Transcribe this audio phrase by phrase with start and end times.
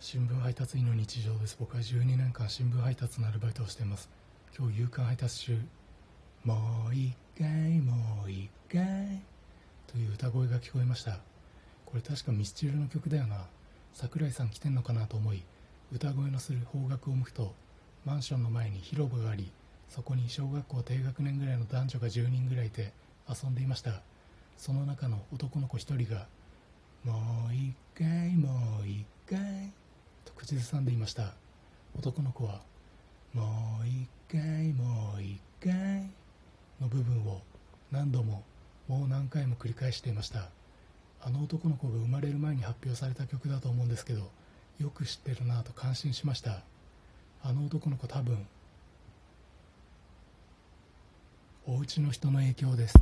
[0.00, 1.56] 新聞配達員の日常です。
[1.58, 4.08] 僕は12年間新聞配達のアルバイトをしています。
[4.56, 5.58] 今日夕刊配達中。
[6.44, 8.80] もう一回もう一回。
[9.88, 11.18] という歌声が聞こえました。
[11.84, 13.46] これ確かミスチルの曲だよな。
[13.92, 15.42] 桜井さん来てんのかなと思い
[15.92, 17.52] 歌声のする方角を向くと
[18.04, 19.50] マンションの前に広場があり
[19.88, 22.92] そこに小学校低学年ぐらいの男女が10人ぐらいいて
[23.28, 24.02] 遊んでいました。
[24.56, 26.28] その中の男の子一人が
[27.04, 27.74] 「もう一回」
[30.48, 31.34] 口ずさんでいました。
[31.98, 32.62] 男の子は
[33.36, 36.08] 「もう一回もう一回」
[36.80, 37.42] の部分を
[37.90, 38.42] 何度も
[38.86, 40.48] もう何回も繰り返していました。
[41.20, 44.30] あの男の子が生まれる前に発表された曲だと思うんですけど
[44.78, 46.62] よく知ってるなぁと感心しました。
[47.42, 48.46] あの男の子多分
[51.66, 52.94] お家の人の影響です。